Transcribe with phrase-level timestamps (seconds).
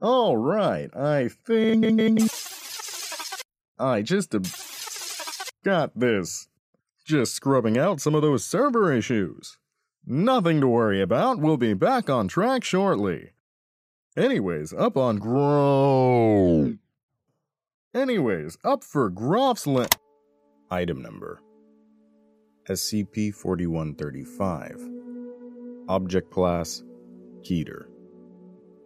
[0.00, 2.20] All right, I think
[3.78, 4.34] I just
[5.64, 6.48] got this.
[7.04, 9.58] Just scrubbing out some of those server issues.
[10.06, 11.38] Nothing to worry about.
[11.40, 13.30] We'll be back on track shortly.
[14.16, 16.74] Anyways, up on Grow.
[17.94, 19.86] Anyways, up for Groff's la-
[20.70, 21.40] Item number
[22.68, 24.80] SCP 4135.
[25.88, 26.82] Object class
[27.42, 27.86] Keter.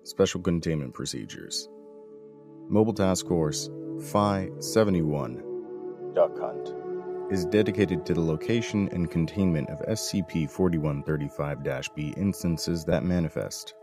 [0.05, 1.69] Special Containment Procedures.
[2.69, 3.71] Mobile Task Force
[4.11, 6.75] Phi 71 Duck Hunt
[7.31, 13.75] is dedicated to the location and containment of SCP 4135 B instances that manifest.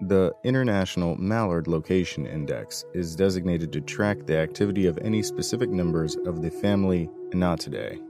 [0.00, 6.16] The International Mallard Location Index is designated to track the activity of any specific members
[6.24, 8.07] of the family Anatidae.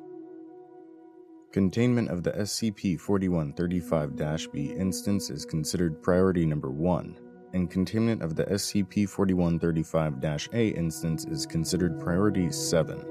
[1.50, 7.18] Containment of the SCP 4135 B instance is considered priority number 1,
[7.54, 13.02] and containment of the SCP 4135 A instance is considered priority 7.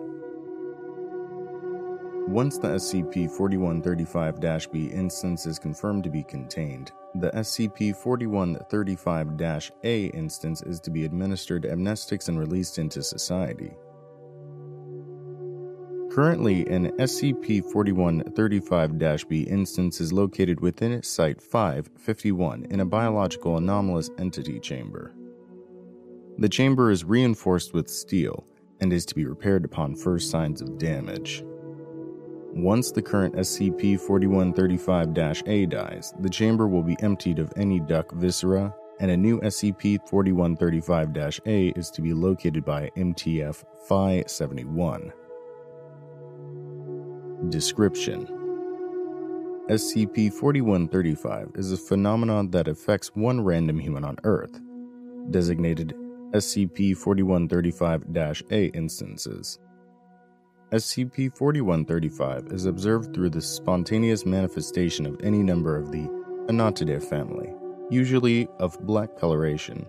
[2.28, 10.06] Once the SCP 4135 B instance is confirmed to be contained, the SCP 4135 A
[10.09, 13.76] instance is to be administered amnestics and released into society.
[16.17, 24.09] Currently, an SCP 4135 B instance is located within Site 551 in a biological anomalous
[24.17, 25.13] entity chamber.
[26.39, 28.47] The chamber is reinforced with steel
[28.81, 31.44] and is to be repaired upon first signs of damage.
[32.51, 38.11] Once the current SCP 4135 A dies, the chamber will be emptied of any duck
[38.13, 45.13] viscera, and a new SCP 4135 A is to be located by MTF Phi 71.
[47.50, 48.25] Description
[49.69, 54.59] SCP 4135 is a phenomenon that affects one random human on Earth,
[55.30, 55.94] designated
[56.31, 58.03] SCP 4135
[58.52, 59.59] A instances.
[60.72, 66.09] SCP 4135 is observed through the spontaneous manifestation of any number of the
[66.47, 67.53] Anatidae family,
[67.90, 69.85] usually of black coloration,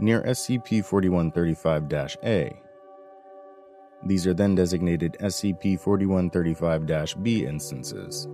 [0.00, 2.60] near SCP 4135 A.
[4.06, 8.26] These are then designated SCP 4135 B instances.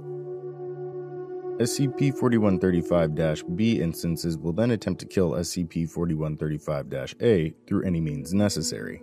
[1.59, 8.35] SCP 4135 B instances will then attempt to kill SCP 4135 A through any means
[8.35, 9.03] necessary.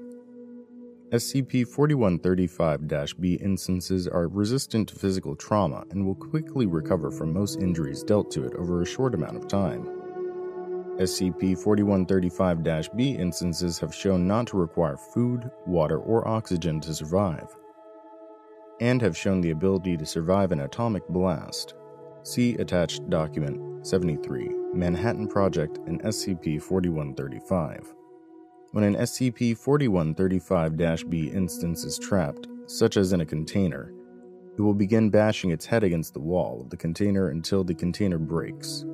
[1.11, 7.59] SCP 4135 B instances are resistant to physical trauma and will quickly recover from most
[7.59, 10.02] injuries dealt to it over a short amount of time.
[10.99, 17.47] SCP 4135 B instances have shown not to require food, water, or oxygen to survive,
[18.79, 21.73] and have shown the ability to survive an atomic blast.
[22.21, 27.91] See attached document 73 Manhattan Project and SCP 4135.
[28.71, 33.91] When an SCP 4135 B instance is trapped, such as in a container,
[34.55, 38.19] it will begin bashing its head against the wall of the container until the container
[38.19, 38.85] breaks.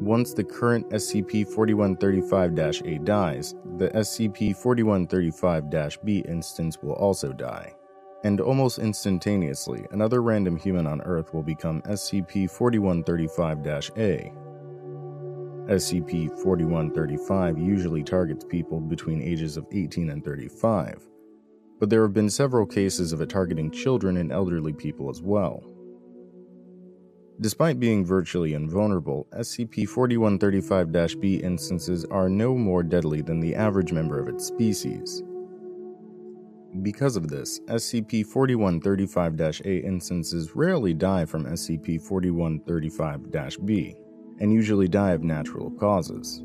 [0.00, 7.74] Once the current SCP 4135 A dies, the SCP 4135 B instance will also die.
[8.22, 13.66] And almost instantaneously, another random human on Earth will become SCP 4135
[13.96, 14.32] A.
[15.68, 21.08] SCP 4135 usually targets people between ages of 18 and 35,
[21.80, 25.62] but there have been several cases of it targeting children and elderly people as well.
[27.40, 33.92] Despite being virtually invulnerable, SCP 4135 B instances are no more deadly than the average
[33.92, 35.22] member of its species.
[36.82, 43.94] Because of this, SCP 4135 A instances rarely die from SCP 4135 B,
[44.40, 46.42] and usually die of natural causes.